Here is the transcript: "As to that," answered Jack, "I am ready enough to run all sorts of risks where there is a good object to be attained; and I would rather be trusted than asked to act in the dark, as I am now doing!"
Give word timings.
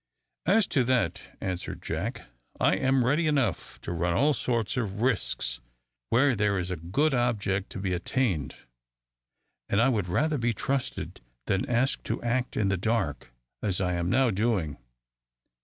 "As 0.47 0.65
to 0.69 0.83
that," 0.85 1.37
answered 1.41 1.83
Jack, 1.83 2.23
"I 2.59 2.75
am 2.75 3.05
ready 3.05 3.27
enough 3.27 3.79
to 3.81 3.91
run 3.91 4.15
all 4.15 4.33
sorts 4.33 4.75
of 4.75 4.99
risks 5.03 5.59
where 6.09 6.35
there 6.35 6.57
is 6.57 6.71
a 6.71 6.75
good 6.75 7.13
object 7.13 7.69
to 7.73 7.77
be 7.79 7.93
attained; 7.93 8.55
and 9.69 9.79
I 9.79 9.89
would 9.89 10.09
rather 10.09 10.39
be 10.39 10.55
trusted 10.55 11.21
than 11.45 11.69
asked 11.69 12.03
to 12.05 12.19
act 12.23 12.57
in 12.57 12.69
the 12.69 12.77
dark, 12.77 13.31
as 13.61 13.79
I 13.79 13.93
am 13.93 14.09
now 14.09 14.31
doing!" 14.31 14.77